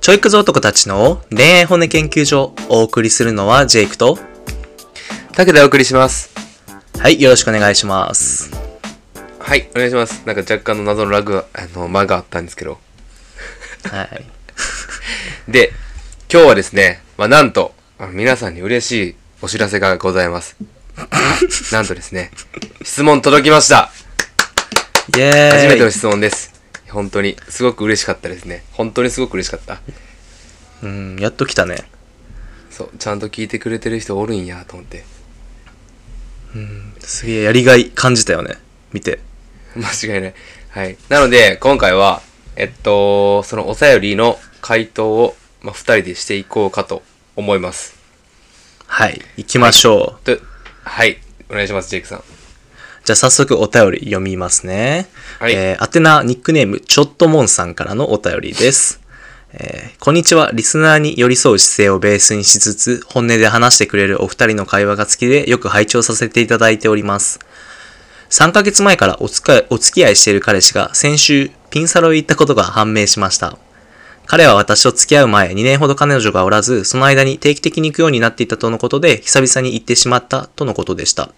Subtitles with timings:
[0.00, 4.18] ちょいくぞ男たちの恋愛骨研究所お送りするのはジェイクと、
[5.32, 6.30] 竹でお送りします。
[6.98, 8.50] はい、よろしくお願いします。
[9.38, 10.26] はい、お願いします。
[10.26, 12.78] なんか若干の謎のラグが、あの、間があったんですけど。
[13.90, 14.24] はい。
[15.50, 15.72] で、
[16.32, 17.74] 今日はですね、まあ、なんと、
[18.10, 20.56] 皆さんに嬉しいお知らせがございます。
[21.72, 22.30] なんとですね、
[22.82, 23.90] 質問届きました。
[25.16, 26.59] イエーイ初めての質問です。
[26.90, 28.64] 本当に、すごく嬉しかったですね。
[28.72, 29.80] 本当にすごく嬉しかった。
[30.82, 31.88] うん、やっと来たね。
[32.70, 35.04] そう、ちゃんと聞いてくれてる人おるんやと思って。
[37.00, 38.56] すげえやりがい感じたよね。
[38.92, 39.20] 見て。
[39.76, 40.34] 間違いない。
[40.70, 40.96] はい。
[41.08, 42.22] なので、今回は、
[42.56, 47.02] えっと、そのお便りの回答を、まあ、二人でしていこうかと
[47.36, 47.98] 思います。
[48.86, 50.24] はい、行きましょう。
[50.24, 50.38] と、
[50.82, 51.18] はい。
[51.48, 52.39] お願いします、ジェイクさん。
[53.04, 55.08] じゃあ早速お便り読みますね。
[55.38, 59.00] はいえー、宛名ニックネームちょっともんさんからのお便りです。
[59.52, 60.50] えーこんにちは。
[60.54, 67.38] リスナーに寄り添う姿勢をベースにしつつ、本音で話してくれるお二人の会話が好きで、よく拝聴させていただいております。
[68.30, 73.58] 3ヶ月前からおつかお付き合いしている彼氏が先週ピンサロへ行ったことが判明しました。
[74.24, 81.34] 彼は私と付き合う前2年ほど彼女がおらず、その間に定期的に行くようになっていたとのことで、久々に行ってしまったとのことでした。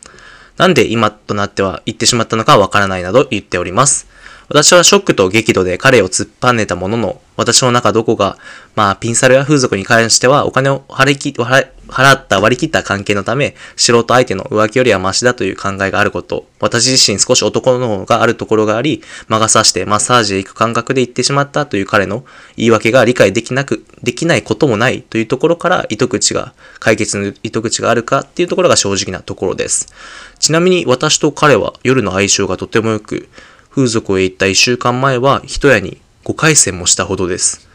[0.57, 4.12] なんで今となっては言ってしまったのかわからないなど言っております。
[4.53, 8.37] 私はショックと激怒で彼を突っぱねたものの、私の中どこが、
[8.75, 22.27] まあ、ピンサロや風俗に関してはお金を払いき払った割り切った関係のため、素人相手の浮気よりはマシだという考えがあること、私自身少し男の方があるところがあり、魔が差してマッサージへ行く感覚で行ってしまったという彼の
[22.59, 29.95] 言い訳が理解できなく、できないこともないというところから糸口が、解決の糸口があるかっていうところが正直なところです。
[30.39, 33.31] ちなみに私と彼は夜の相性がとても良く、
[33.75, 37.67] 風俗へ行った一週間前は一夜に5回戦もしたほどです。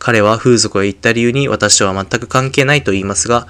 [0.00, 3.46] 彼は風俗へ行った理由に私とは全く関係ないと言いますが、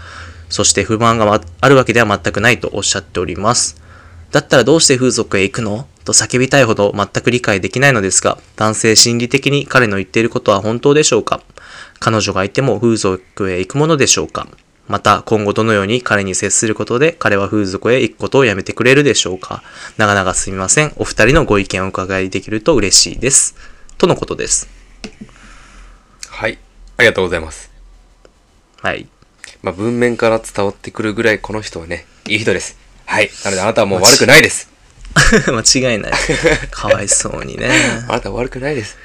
[0.51, 3.81] そして不満があるわけでは全くないとおっしゃっております。
[4.33, 11.41] だったらどうして風俗へ行くのと叫びたいほど全く理解できないのですが、男性心理的に彼の言っていることは本当でしょうか？
[12.01, 14.47] 彼女がいても風俗へ行くものでしょうか？
[14.87, 19.63] また、今後どのように彼に接することで彼は風俗へ行くことをやめてくれるでしょうか
[19.97, 20.93] 長々すみません。
[20.97, 23.57] お二人のご意見をお伺いできると嬉しいです。
[23.97, 24.69] とのことです。
[26.29, 26.59] はい。
[26.99, 27.71] ありがとうございます。
[28.83, 29.09] はい。
[29.63, 32.77] まあ、文面から伝わってくるぐらい、この人はね、いい人です。
[33.07, 33.31] はい。
[33.45, 34.69] なので、あなたはもう悪くないです。
[35.49, 36.13] 間違いない。
[36.71, 37.71] かわいそうにね。
[38.09, 38.99] あなたは悪くないです。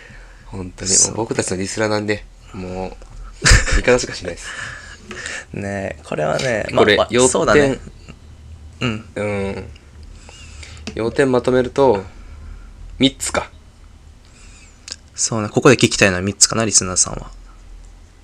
[0.47, 0.91] 本当に。
[1.15, 2.97] 僕たちのリスナーなんで、も
[3.41, 4.47] う、味方しかしないです。
[5.53, 7.79] ねえこれはね、これまあ、要点そうだね。
[8.81, 9.05] うん。
[9.15, 9.69] うん。
[10.95, 12.03] 要点まとめると、
[12.99, 13.49] 3つか。
[15.15, 15.49] そうね。
[15.49, 17.31] ここで聞きたいのは3つかな、リスナーさんは。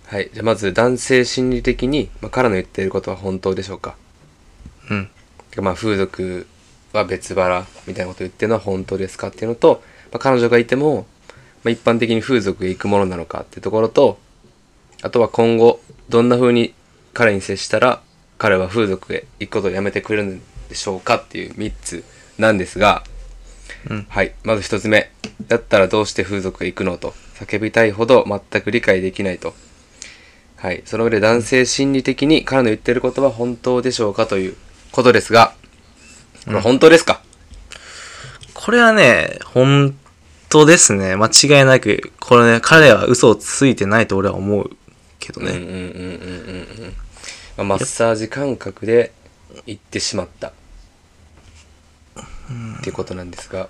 [0.07, 0.29] はい。
[0.33, 3.95] じゃあまず、男性心理的に、まあ、彼の言っていることは本当でしょうか
[4.89, 5.09] うん。
[5.57, 6.47] まあ、風俗
[6.93, 9.81] は別腹みたいなことを言ってるのは本当ですかっていうのと、
[10.11, 11.05] まあ、彼女がいても、
[11.63, 14.17] まあ、一般的に風俗へ行くものなのかっていうところと、
[15.05, 16.73] あとは今後、どんな風に
[17.13, 18.01] 彼に接したら、
[18.39, 22.03] 彼は風俗へ行くことをやめてくれるんでしょうかっていう3つ
[22.39, 23.03] なんですが、
[23.87, 24.33] うんはい。
[24.43, 25.11] まず1つ目。
[25.47, 27.13] だったらどうして風俗へ行くのと？
[27.35, 29.53] 叫びたいほど全く理解できないと。
[30.55, 30.81] はい。
[30.85, 34.55] その上で男性心理的に彼の言ってることは本当でしょうかという
[34.91, 35.53] ことですが、
[36.45, 37.21] これ本当ですか、
[38.55, 39.95] これはね、本
[40.49, 41.15] 当ですね。
[41.15, 44.71] 間違いなく、これね、彼は嘘をついてないと俺は思う
[45.25, 45.51] けどね。
[45.51, 46.93] うんうんうんうんうんうん。
[47.57, 49.11] まあ、マッサージ感覚で
[49.65, 50.49] 行ってしまった。
[50.49, 50.51] っ
[52.83, 53.69] ていうことなんですが。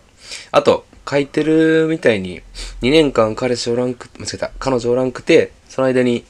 [0.52, 2.42] あと、書いてるみたいに、
[2.82, 6.26] 2年間彼氏おらんく、間違えた、彼女おらんくて、その間に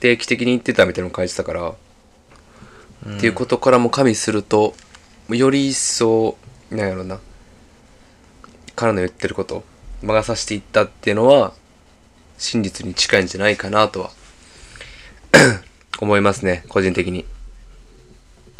[0.00, 4.74] 定期的に行ってたみたいなの書いてたから、っていうことからも加味すると、
[5.28, 6.36] より一層、
[6.70, 7.20] なんやろな、
[8.76, 9.64] 彼の言ってること、
[10.02, 11.54] 魔が差していったっていうのは、
[12.38, 14.10] 真実に近いんじゃないかなとは
[16.00, 17.24] 思いますね個人的に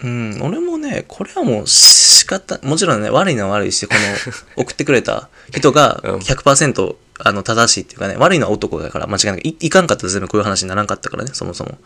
[0.02, 4.32] うん、俺もね、これはもう仕方、もちろんね、悪いのは悪いし、この
[4.64, 9.40] 送ってくれた人がうん100%、あの正しいっていうかね、悪いのは男だから間違いない。
[9.44, 11.78] いいかんかったら全部こういう話にならんかったからね、そもそも。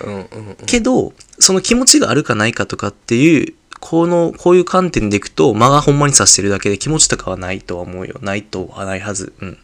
[0.00, 8.18] うんうんうんけど、その気持ちがあるかないかとかっていう、この、こういう観点でいくと、間がほんまに指してるだけで気持ちとかはないとは思うよ。
[8.22, 9.32] ないとはないはず。
[9.40, 9.58] うん。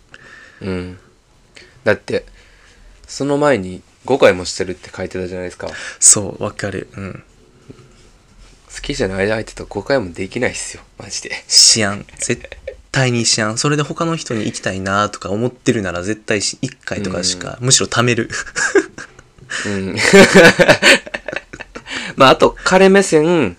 [0.61, 0.99] うん
[1.85, 2.27] だって
[3.07, 6.89] その前に5回もしてるって書いてたじゃないですかそう、わかる。
[6.97, 7.23] うん。
[8.75, 12.05] 好きじゃない相手と5回もできないっすよマジでしやん。
[12.19, 12.49] 絶
[12.93, 13.59] 対にしやん。
[13.59, 18.31] それで他の人に行きたいなとか思ってるなら絶対し1回とかしか、むしろ貯める。
[19.67, 19.97] うん。
[22.17, 23.57] まあ、あと、彼目線、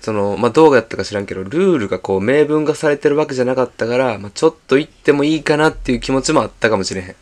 [0.00, 7.16] その、まあ、どうやったか知らんけど、ルールがこう、明文化されてるわけじゃなかったから、まあ、ちょっと行ってもいいかなっていう気持ちもあったかもしれへん。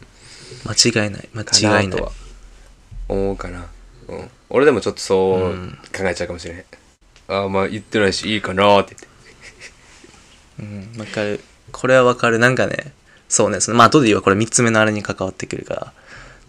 [0.65, 1.29] 間違いない。
[1.33, 2.13] 間か違いないなとは。
[3.09, 3.67] 思うかな。
[4.09, 4.31] うん。
[4.51, 6.65] 俺でもちょっとそう考えちゃうかもしれへん。
[7.29, 8.97] ああ、まあ、言ってないし、いいかなって
[10.59, 10.95] 言って。
[10.95, 11.41] うん、わかる。
[11.73, 12.39] これはわかる。
[12.39, 12.93] なんかね、
[13.29, 15.93] そうね、まあ後で言うわ、これ3つ目のあれに関わってくるから。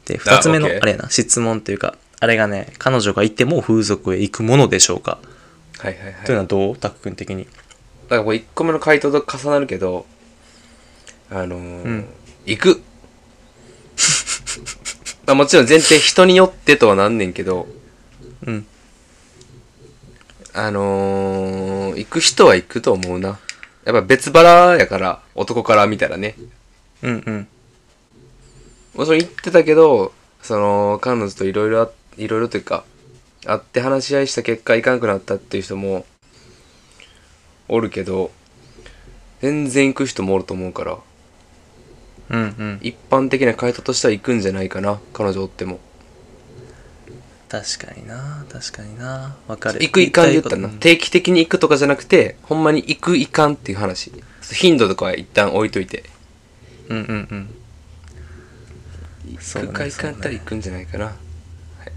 [0.05, 5.19] で、2つ目のあれやな、質問っていうか、あれがね、彼女がいても風俗へ行くものでしょうか、
[5.77, 6.13] はいはいはい。
[6.25, 6.77] というのはどう？
[6.77, 7.45] タク君的に。
[7.45, 7.49] だ
[8.09, 10.05] からこれ1個目の回答と重なるけど、
[11.29, 12.05] あのーん
[12.45, 12.81] 行く。
[15.25, 17.67] まあもちろん前提人によってとはなんねんけど、
[18.45, 18.65] うん。
[20.53, 23.39] あのー、行く人は行くと思うな。
[23.85, 26.35] やっぱ別腹やから、男から見たらね。
[27.01, 27.47] うんうん。
[28.95, 32.83] もちろん行ってたけど、その、彼女といろいろあ、いろいろというか、
[33.45, 36.05] 会って話し合いした結果行かんくなったっていう人も、
[37.67, 38.31] おるけど、
[39.41, 40.97] 全然行く人もおると思うから、
[42.33, 42.79] うんうん。
[42.81, 45.79] 一般的な回答としては行くんじゃないかな、彼女おっても。
[47.47, 49.35] 確かにな、確かにな。
[49.47, 49.79] わかる。
[49.79, 54.11] 行く行かんで言ったらな、うん定期的に行くとかじゃなくて、ほんまに行く行かんっていう話。
[54.51, 56.03] 頻度とかは一旦置いといて。
[56.89, 57.55] うんうんうん。
[59.39, 61.05] そうくか行かんやったら行くんじゃないかな。
[61.05, 61.15] はい、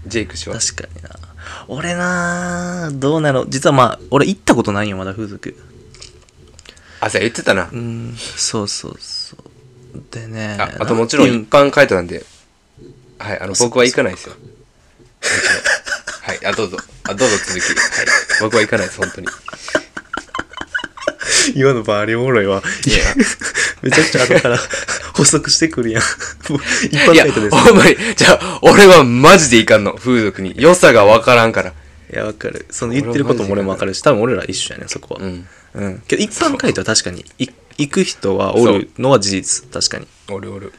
[0.05, 0.59] ジェイク氏は。
[0.59, 1.09] 確かにな。
[1.67, 5.57] 俺などうなの実はまあ、俺行ったことないよ、まだ風俗。
[6.99, 7.69] あ、そうや言ってたな。
[7.71, 9.46] うん、そうそうそう。
[10.11, 10.57] でね。
[10.59, 12.23] あ、あともちろん一般回答なんで、
[13.19, 14.35] はい、あの、そ僕は行かないですよ。
[16.21, 16.77] はい、あ、どうぞ。
[17.03, 17.61] あ、どうぞ続き。
[17.61, 18.05] はい。
[18.41, 19.27] 僕は行かないです、本当に。
[21.55, 22.61] 今のバーリおもろいわ。
[22.85, 22.97] いや、
[23.81, 24.59] めちゃくちゃ後から
[25.13, 26.03] 補足してくるやん。
[26.03, 27.55] 一般回答です。
[27.55, 30.53] ほんまに、じゃあ、俺はマジで行かんの、風俗に。
[30.57, 31.69] 良さがわからんから。
[31.69, 32.65] いや、わかる。
[32.69, 35.21] その言ってることも俺もわかるし、多分俺ら一緒やね、そこは。
[35.21, 35.47] うん。
[35.73, 36.03] うん。
[36.07, 37.47] けど一般回答は確かに、い
[37.77, 39.69] 行く人はおるのは事実。
[39.71, 40.07] 確かに。
[40.29, 40.73] おるおる。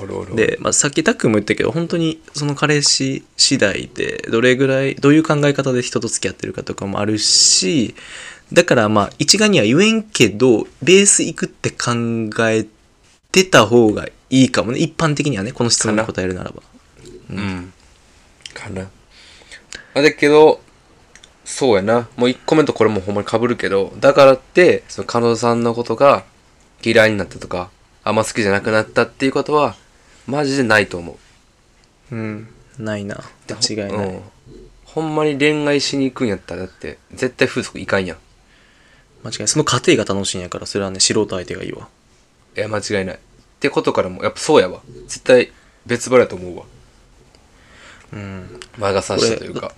[0.00, 0.36] おるおる。
[0.36, 7.94] で、まあ、さっきタックンも言ったけど、本当にその彼氏次第で、どれぐらい、どういう考え方で人と付き合ってるかとかもあるし、
[8.52, 12.66] だからまあ、一概には言えんけど、ベース行くって考え
[13.32, 14.78] てた方がいいかもね。
[14.78, 16.62] 一般的にはね、この質問に答えるならば。
[17.30, 17.72] うん。
[18.54, 18.88] かな。
[19.94, 20.60] あ、だけど、
[21.44, 22.08] そうやな。
[22.16, 26.24] もう一個目とこれもほんまに被るけど、だからって、その彼女さんのことが
[26.82, 27.70] 嫌いになったとか、
[28.04, 29.76] あんま好きじゃなくなったっていうことは、
[30.26, 31.18] マジでないと思
[32.10, 32.14] う。
[32.14, 32.48] うん。
[32.78, 33.22] ないな。
[33.48, 34.08] 間違いない。
[34.08, 34.22] うん
[34.96, 38.16] ほんまに恋愛しに行くんやったら、だって、絶対風俗行かんやん。
[39.24, 39.48] 間違いない。
[39.48, 41.88] その過程が楽しいんやから、それはね、素人相手がいいわ。
[42.56, 43.16] いや、間違いない。
[43.16, 43.18] っ
[43.60, 44.80] てことからも、やっぱそうやわ。
[45.06, 45.52] 絶対
[45.84, 46.64] 別腹やと思うわ。
[48.14, 48.60] うん。
[48.78, 49.74] 魔が差したというか。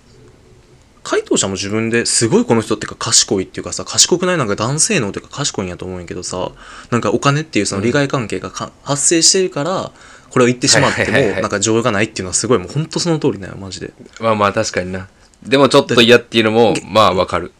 [1.09, 6.51] 回答者も自分ですごいこの人っていうか賢いっていうかさ賢くないなんか男性能っていうか賢いんやと思うんやけどさ
[6.91, 9.91] なんかお金っていうその利害関係がか、発生してるから
[10.29, 13.91] これを言ってしまってもなんか情がないっていうのはすごいもうほんとその通りだよマジで。
[14.19, 15.07] まあまあ確かにな。
[15.41, 17.53] でもちょっと嫌っていうのも、まあわかる。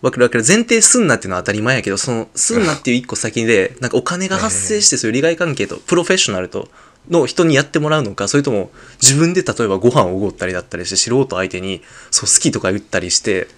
[0.00, 0.44] わかるわかる。
[0.46, 6.68] 前提すんなっていうのは当たり前やけどそのすんなっていう一個先でなんかお金が発生してそういう利害関係とプロフェッショナルと
[7.10, 13.48] の人にやってもらうのかそれとも自分で例えばご飯をおごったりだったりして素人相手にそう好きとか言ったりして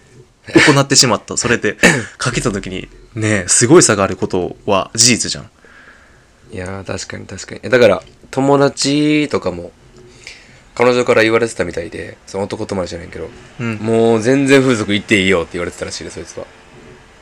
[0.49, 1.77] 行ってしまったそれで
[2.19, 5.51] かけた時にねすごい差があることは事実じゃん
[6.53, 7.71] いやー確かに確かに。
[7.71, 9.71] だから、友達とかも、
[10.75, 13.29] 彼女から言われてたみたいで、その男友達じゃないけど、
[13.61, 16.47] うんもう全然風俗行っていいよって言われてたらしいです、そいつは。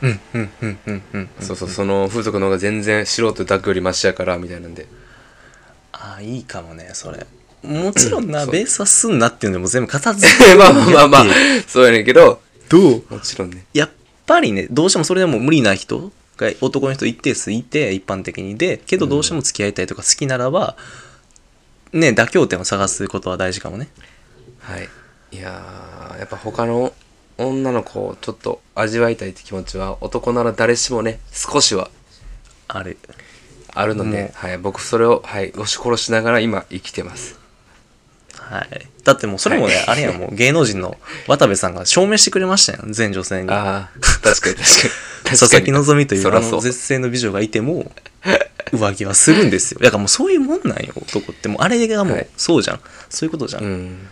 [0.00, 4.86] うんうんうんうんうんそうそう、その風俗の方が全然素人抱くよりマシやから、みたいなんで。
[6.20, 7.26] いいかもねそれ。
[7.62, 11.24] もちろんなそうベースはすんなっていうのでも全部片付け まあまあまあまあ、
[11.66, 13.04] そうやねんけど、どう？
[13.10, 13.64] もちろんね。
[13.74, 13.90] やっ
[14.26, 20.76] ぱりねどうしてもそれでも無理な人が男の人一定数いて一般的にでけどどうしても付き合いたいとか好きならば、
[21.92, 23.88] ね妥協点を探すことは大事かもね。
[24.60, 24.88] はい。
[25.30, 26.92] いやー、やっぱ他の
[27.36, 31.90] 女の子をちょっと味わいたいって気持ちは、男なら誰しもね、少しは
[32.66, 32.98] ある
[33.80, 37.38] あるので、はい、僕それを、はい、押し殺しながら今生きてます。
[38.36, 45.38] はいだってもうそれもね、あれやもう 芸能人の渡部さんが証明してくれましたよ全女性にああ、確かに 確かに。
[45.38, 47.90] 佐々木希というあそらそうの絶世の美女がいても
[48.72, 52.80] 浮気はするんですよだからもうそういうもんなんよ男ってもうあれがもはいうそうじゃん、
[53.10, 54.08] そういうことじゃん、うん。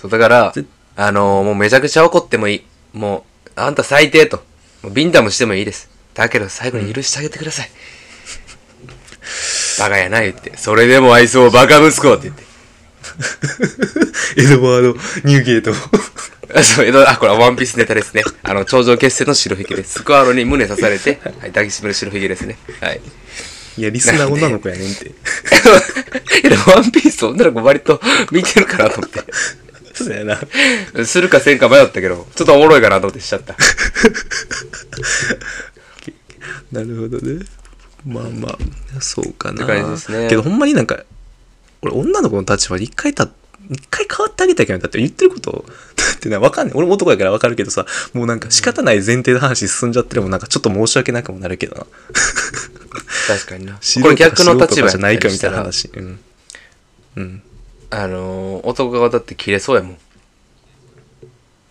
[0.00, 0.64] そう、だからぜ、
[0.96, 2.64] あのーもうめちゃくちゃ怒ってもいい。
[2.92, 4.42] もう、あんた最低と。
[4.82, 5.88] もうビンタもしてもいいです。
[6.14, 7.70] だけど最後に許してあげてください。
[9.78, 10.56] バカやな言って。
[10.56, 12.48] それでも愛想バカ息子って言って。
[14.36, 14.88] エドワード・
[15.24, 15.72] ニューゲート。
[16.54, 18.22] あ そう、江戸、あ、これはワンピースネタですね。
[18.42, 19.94] あの、頂上決戦の白ひげです。
[19.94, 22.58] スクワロに胸刺されて、はい、抱きしめる白ひげですね。
[22.80, 23.00] はい。
[23.76, 25.06] いや、リスナー女の子やねんって。
[25.08, 25.10] い
[26.50, 28.00] や、ワンピース女の子割と
[28.32, 29.22] 見てるかなと思って。
[29.94, 30.40] そうやな。
[31.04, 33.56] するかせんか迷ったけど、ちょっとおもろいかなと思ってしちゃった。
[36.72, 37.44] なるほどね。
[38.06, 38.48] まあま
[38.96, 39.64] あ、そうかな。
[39.64, 41.02] って感じですねけどほんまになんか、
[41.82, 43.28] 俺女の子の立場で一回た、
[43.70, 45.64] 一回変わってあげたいけど、だって言ってること、
[45.96, 46.76] だってな、わかんない。
[46.76, 51.86] 俺も男やからわかるけどさ、もうなんか仕方ない前提で話進んじゃってるもんなんかちょっと申し訳なくもなるけどな。
[53.26, 53.78] 確かにな。
[53.82, 55.90] 素これ逆の立場じゃないかみたいな話。
[55.94, 56.18] うん。
[57.16, 57.42] うん。
[57.90, 59.98] らあのー、男側だって切れそうやもん。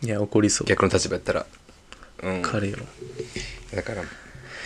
[0.04, 0.68] いや、怒りそう。
[0.68, 1.46] 逆の立場やったら。
[2.24, 2.42] うん。
[2.42, 2.78] 彼よ。
[3.74, 4.04] だから、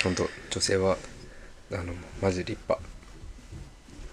[0.03, 0.97] 本当女性は、
[1.73, 2.87] あの、マジ立派。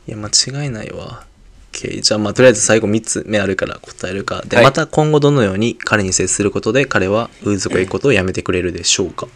[0.07, 1.27] いや、間違いないわ。
[1.73, 4.43] OK じゃあ、まあ、とりあえず最後3つ目あるから答えるか。
[4.47, 9.29] で、はいまた今後どのように彼に接することで彼は風俗へ行くことをやめてくれるでしょうか。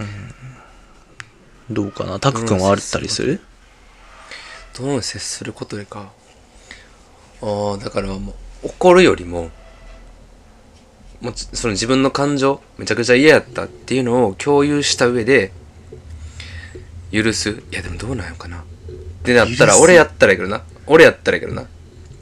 [0.00, 1.74] うん。
[1.74, 2.20] どうかな？
[2.20, 3.40] タク君はあったりする？
[4.78, 6.12] どの接することでか。
[7.42, 9.50] ああ、だからもう、怒るよりも、
[11.20, 15.52] もその自分の感情、めちゃくちゃ嫌やったっていうのを共有した上で、
[17.10, 17.50] 許す。
[17.50, 18.58] いや、でもどうなんやかな。
[18.58, 18.62] っ
[19.24, 20.62] てなったら、俺やったらいいけどな。
[20.86, 21.66] 俺やったらいいけどな。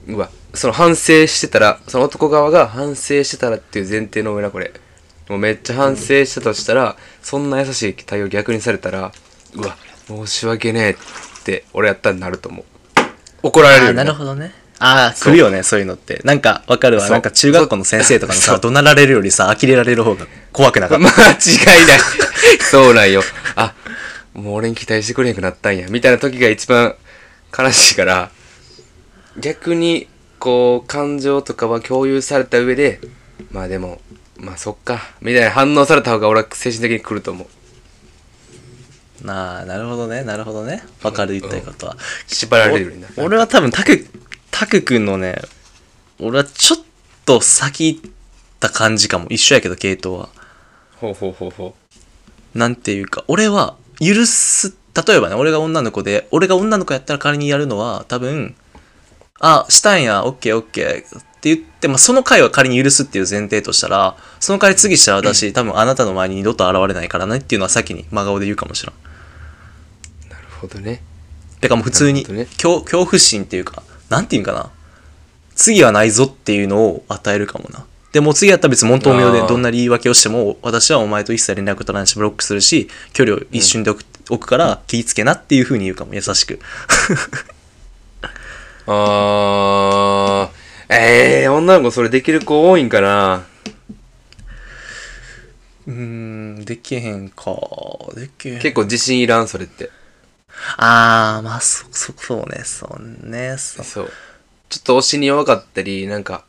[0.09, 4.73] うわ、その反省してたら、その男側が反省してたらっていう前提の上な、これ。
[5.29, 9.12] もうめっちゃ反省したとしたら、そんな優しい対応逆にされたら、
[9.55, 9.76] うわ、
[10.07, 10.97] 申し訳ねえっ
[11.45, 12.65] て、俺やったらなると思う。
[13.43, 14.55] 怒られるなるほどね。
[14.78, 16.21] ああ、来るよね、そういうのって。
[16.25, 17.09] なんか、わかるわ。
[17.09, 21.04] なんか中学校の先生とかにさ、怒鳴られるよりさ、呆れられる方が怖くなかった。
[21.09, 21.99] 間違いない。
[22.71, 23.23] そうなんよ。
[23.54, 23.73] あ、
[24.35, 25.87] もう俺に期待してくれなくなったんや。
[25.88, 26.95] みたいな時が一番
[27.56, 28.30] 悲しいから、
[29.38, 33.00] 逆に、こう、感情とかは共有された上で、
[33.50, 34.00] まあでも、
[34.37, 39.26] まあそっか、みたいな反応された方が俺は精神的に来ると思う。
[39.26, 40.83] なあ、なるほどね、なるほどね。
[41.02, 41.97] わかる言いたいことは。
[42.26, 44.06] 縛られるようにな俺は多分タク
[44.59, 45.37] タク君のね
[46.19, 46.81] 俺はちょっ
[47.27, 48.11] と先行っ
[48.59, 49.27] た感じかも。
[49.29, 50.31] 一緒やけど系統は。
[50.97, 51.75] ほうほうほうほ
[52.55, 54.75] なんていうか俺は許す
[55.07, 58.55] 例えばね俺が女の子で俺が女の子やったら仮にやるのは多分
[59.41, 68.95] あしたんやオッケーオッケーって言って、まあ、その回は仮に許すっていう前提としたらその代わり次したら私、多分あなたの前に二度と現れないからねっていうのは先に真顔で言うかもしれん。
[68.95, 70.31] う。
[70.31, 71.03] なるほどね。
[71.61, 72.47] てかもう普通にね。
[72.47, 74.71] 恐恐怖心っていうか、なんていうんかな。
[75.55, 77.87] 次はないぞっていうのを与えるかもな。
[78.13, 84.05] でも次やったら別に問答無用でどんな言い訳をしても、私はお前と一切連絡取らないしブロックするし、距離を一瞬で置
[84.39, 86.61] く,、から気ぃつけなっていう風に言うかも、優しく。
[88.89, 93.45] あー、ええー、女の子それできる子多いんかな
[95.87, 97.55] うーん、できへんか。
[98.15, 98.61] できへん。
[98.61, 99.91] 結構自信いらん、それって。
[100.77, 103.85] あー、まあ、そ、そ、そうね、そうね、そう。
[103.85, 104.13] そう。
[104.69, 106.45] ちょっと推しに弱かったり、なんか、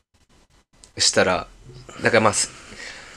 [0.97, 1.47] したら、
[2.01, 2.49] だからまあ、す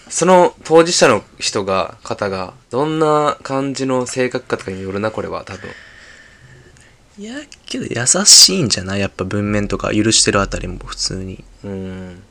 [0.09, 5.71] その当事者の人が、方が、どんな感じの性格かとかによるな、これは、多分。
[7.19, 7.35] いや、
[7.67, 9.01] けど優しいんじゃない？
[9.01, 11.45] やっぱ文面とか許してるあたりも普通に。
[11.65, 12.23] うん。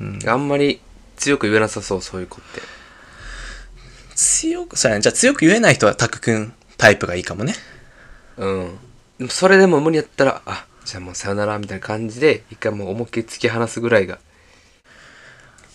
[0.00, 0.80] うんあんまり
[1.16, 2.60] 強く言えなさそう、そういう子って。
[4.14, 5.02] 強く、そうやね。
[5.02, 7.54] じゃあ強く言えない人はタク君タイプがいいかもね。
[8.38, 8.78] うん。
[9.18, 14.18] でもそれでも無理やったら、あ、じゃあもうさよなら、みたいな感じで、一回もう思いっきり突き放すぐらいが、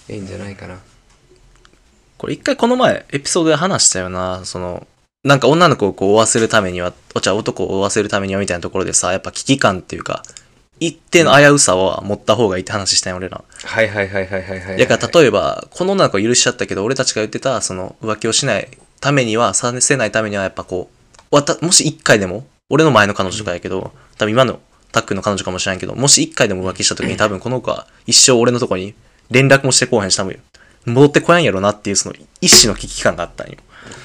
[0.09, 0.79] いいんじゃないかな。
[2.17, 4.45] これ一回この前エピソードで話したよな。
[4.45, 4.87] その、
[5.23, 10.23] なんか女の子をこう追わせるためには、お茶男を追わせるためにはみたいなところでさ、やっぱ危機感っていうか、
[10.79, 13.43] 一定の危うさは持った方がいいって話したんよ、俺ら。
[13.63, 14.77] はいはいはいはいはいはい。
[14.77, 18.69] だから例えば、この女の子は許しちゃったけど、俺たちが言ってた、その浮気をしない
[19.03, 20.89] ためには、させないためには、やっぱこ
[21.29, 24.61] う、わた、もし一回でも、俺の前の彼女とかやけど、多分今の
[24.93, 28.95] タックの彼女かもしれんけど、もし一回でも浮気した時に 多分この子は一生俺のとこに
[29.29, 30.39] 連絡もしてこうへんし、多分
[30.85, 33.57] 戻ってこやんやろなっていうその一種の危機感があったんよ。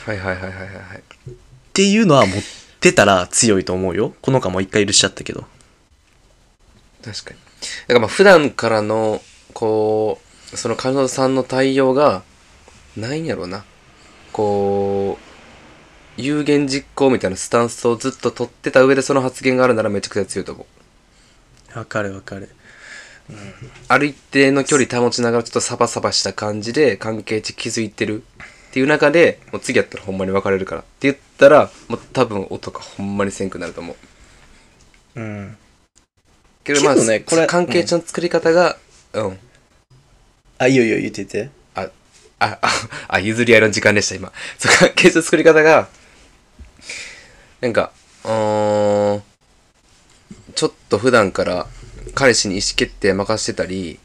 [0.05, 1.03] はいはいはいはいはいはい。
[1.31, 1.33] っ
[1.73, 2.43] ていうのは持っ
[2.81, 4.15] てたら強いと思うよ。
[4.21, 5.45] この子はもう一回許しちゃったけど。
[7.05, 7.37] 確かに。
[7.87, 10.21] だからまあ普段からの、こ
[10.53, 12.25] う、その彼女さんの対応が、
[12.97, 13.65] ないんやろうな。
[14.39, 15.19] こ
[16.17, 20.65] う、有言実行みたいなスタンスをずっと取ってた上でその発言があるならめちゃくちゃ強いと思
[21.75, 21.79] う。
[21.79, 22.49] わかるわかる。
[23.89, 33.97] ある一定の距離保ちながらちょっとサバサバした感じで関係値築いてるっていう中でもう次やったらほんまに別れるからって言ったらもう多分音がほんまにせんくなると思
[35.17, 35.57] ううん。
[36.63, 38.79] けどまあねこれ関係値の作り方が
[39.15, 39.39] うん
[40.59, 41.51] あ、いいよいいよ言ってて。
[42.39, 42.59] あ、
[43.09, 44.33] あ、譲り合いの時間でした、今。
[44.59, 45.89] そう、関係性の作り方が、
[47.61, 47.93] なんか、
[48.25, 49.23] うーん、
[50.55, 51.67] ちょっと普段から
[52.15, 53.99] 彼氏に意思決定任せてたり、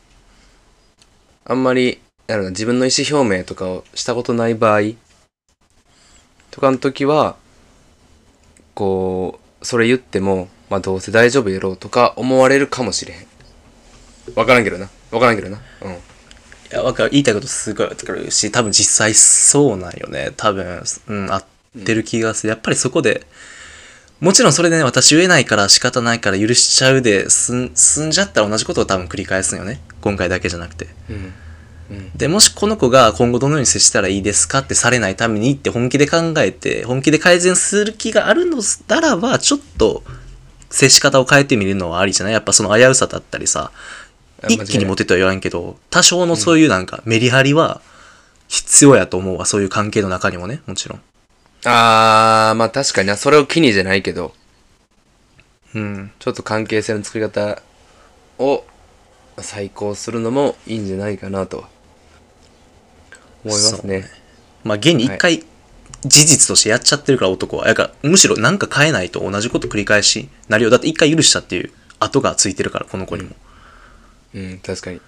[1.46, 4.94] あんまり、なんだろうな自分の意思表明とかをしたことない場合、
[6.52, 7.36] とかの時は、
[8.74, 13.28] こう、それ言っても、まあどうせ大丈夫やろうとか思われるかもしれへん。
[14.36, 14.90] わからんけどな。
[15.12, 15.60] わからんけどな。
[15.82, 15.98] うん。
[16.74, 17.12] いや、わかる。
[17.12, 20.32] 言いたいことすごいわかるし、多分実際そうなんよね。
[20.36, 21.46] 多分、うん、合っ
[21.86, 22.50] てる気がする。
[22.50, 23.28] やっぱりそこで、
[24.20, 29.82] もちろんそれでね、私言えないから仕方ないから許しちゃうで、すん、済んじゃったら同じことを多分繰り返すんよね。
[30.02, 30.88] 今回だけじゃなくて。
[31.12, 31.34] うん。
[31.92, 32.12] うん。
[32.18, 34.60] で、もしこの子が今後どのように接したらいいですか？
[34.60, 40.04] ってされないためにって本気で考えて、本気で改善する気があるのならば、ちょっと
[40.72, 42.34] 接し方を変えてみるのはありじゃない？
[42.34, 43.72] やっぱその危うさだったりさ、
[44.48, 47.82] 一気にモテとは言わんけど、多少のそういうなんかメリハリは
[48.48, 49.46] 必要やと思うわ。
[49.46, 51.02] そういう関係の中にもね、もちろん。
[51.66, 54.34] あー、まあ確かにな、それを機にじゃないけど、
[55.74, 56.12] うん。
[56.20, 57.62] ちょっと関係性の作り方
[58.38, 58.64] を
[59.40, 61.70] 再考するのもいいんじゃないかなとは
[63.44, 64.06] 思いますね。
[64.64, 65.44] まあ、現に一回
[66.06, 67.68] 事実としてやっちゃってるから男は。
[67.68, 70.70] やから、むしろなんか変えないと同じこと繰り返しなるよ。
[70.70, 73.30] だって一回許したっていう後がついてるから、この子にも。
[73.30, 73.36] うん、
[74.64, 75.02] 確かに。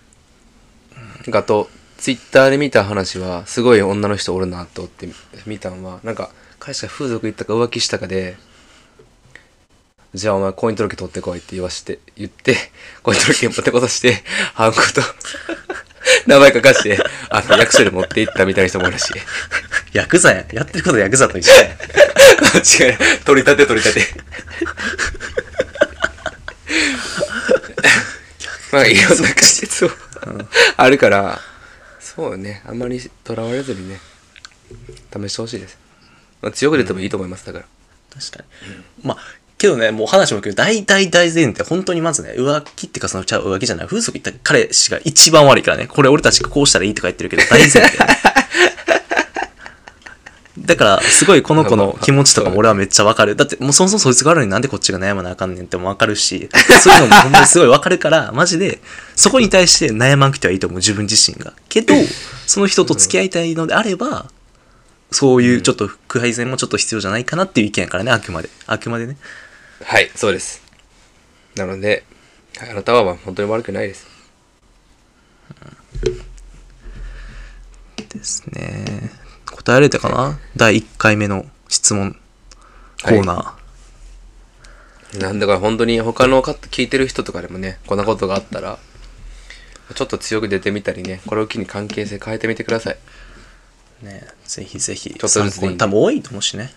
[1.26, 5.10] なんかあと、ツイッターで見た話は、すごい女の人おるなと思って
[5.46, 6.30] 見たんは、なんか、
[6.60, 8.38] 彼氏が風俗行ったか浮気したかで、
[10.14, 12.56] じゃあお前婚姻届取ってこいって言わして、言って、
[13.04, 15.02] 婚姻届持ってこさして、ハンコと、
[16.28, 19.14] 名前書かして、あの、役所で持って行ったみたいな人もいるし。
[19.94, 20.56] ヤクザやん。
[20.56, 21.72] やってることヤクザと一緒やん。
[22.62, 22.98] 違う。
[23.26, 24.26] 取り立て取り立て。
[28.76, 29.90] まあ、いろんな仮説を、
[30.76, 31.40] あるから、
[31.98, 32.62] そうよね。
[32.68, 34.02] あんまりとらわれずにね、
[35.14, 35.78] 試してほしいです。
[36.42, 37.66] まあ、強く出てもいいと思います、だから。
[38.14, 38.84] 確かに。
[39.02, 39.18] まあ、
[39.58, 47.98] けどね、もう話も聞くけど、大大大前提、本当にまずね、浮気ってか、その、ちゃう浮気じゃない、風俗行った彼氏が一番悪いからね、これ俺たちがこうしたらいいとか言ってるけど、大前提。
[50.58, 53.36] だから、すごいこの子の気持ちとかも俺はめっちゃわかる。
[53.36, 56.50] だって、もうそもそもそいつが悪いのになんでこっちが悩まなあかんねんってもわかるし、
[56.82, 58.80] そういうのもほんまにすごいわかるから、 マジで、
[59.16, 61.54] そこに対して悩まんくてはいいと思う、自分自身が。
[61.68, 61.94] けど、
[62.48, 64.28] その人と付き合いたいのであれば、
[65.12, 68.50] そういうちょっと改善もちょっと必要じゃないかなっていう意見やからね、あくまで。
[68.66, 69.18] あくまでね。
[69.84, 70.62] はい、そうです。
[71.56, 72.06] なので、
[72.58, 74.08] はいあなたはまあ本当に悪くないです。
[78.08, 78.95] ですね。
[79.66, 80.40] 答えられたかな？
[80.56, 82.16] 第1回目の質問
[83.04, 85.20] コーナー。
[85.20, 88.78] なんだから本当に他の方聞いてる人とかでもね、こんなことがあったら、
[89.94, 92.98] ちょっと強く出てみたりね、これを機に関係性変えてみてください。
[94.04, 95.10] ねぜひぜひ。
[95.10, 96.72] ちょっとずつ多分多いと思うしね。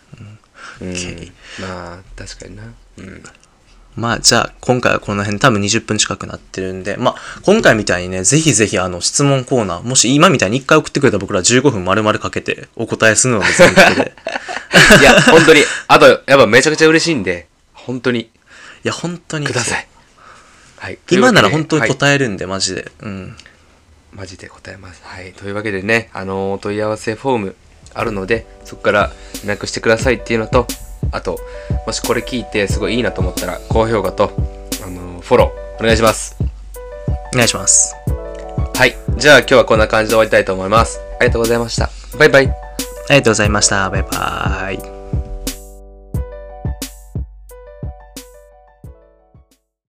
[0.81, 0.93] うん。
[0.93, 2.63] OK まあ、確かにな。
[2.99, 3.23] うん。
[3.99, 14.13] まあ、じゃあ、今回はこの辺多分20分近くなってるんで、まあ、今回みたいにね、ぜひぜひあの、質問コーナー、もし今みたいに1回送ってくれた僕ら15分丸々かけてお答えするのが別にことで。
[15.03, 15.63] いや、本当に。
[15.89, 18.29] あと、やっぱめちゃくちゃ嬉しいんで、本当にい
[18.85, 19.47] や、本当に。
[19.47, 19.89] ください。
[20.79, 20.99] はい。
[21.11, 22.91] 今なら本当にはい答えるんで、マジで。
[23.01, 23.37] うん。
[24.13, 25.01] マジで答えます。
[25.05, 25.33] はい。
[25.33, 27.57] というわけでね、あのお問い合わせフォーム
[27.95, 29.13] あるので、そこから
[29.45, 30.67] 連絡してくださいっていうのと、
[31.13, 31.39] あと、
[31.87, 34.33] もしこれ聞いてすごいいいなと思ったら、高評価と、
[34.85, 36.37] あのフォローお願いします。
[37.33, 37.95] お願いします。
[38.75, 38.97] はい。
[39.17, 41.01] じゃあ今日はこんな感じで終わりたいと思います。
[41.19, 41.91] ありがとうございました。
[42.19, 42.47] バイバイ。
[42.47, 42.51] あ
[43.11, 43.91] りがとうございました。
[43.91, 44.98] バイバーイ。